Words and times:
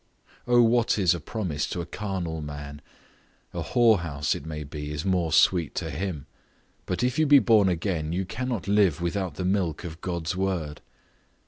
O 0.47 0.63
what 0.63 0.97
is 0.97 1.13
a 1.13 1.19
promise 1.19 1.67
to 1.69 1.79
a 1.79 1.85
carnal 1.85 2.41
man; 2.41 2.81
a 3.53 3.61
whorehouse, 3.61 4.33
it 4.33 4.47
may 4.47 4.63
be, 4.63 4.89
is 4.89 5.05
more 5.05 5.31
sweet 5.31 5.75
to 5.75 5.91
him; 5.91 6.25
but 6.87 7.03
if 7.03 7.19
you 7.19 7.27
be 7.27 7.37
born 7.37 7.69
again, 7.69 8.11
you 8.11 8.25
cannot 8.25 8.67
live 8.67 8.99
without 8.99 9.35
the 9.35 9.45
milk 9.45 9.83
of 9.83 10.01
God's 10.01 10.35
word. 10.35 10.81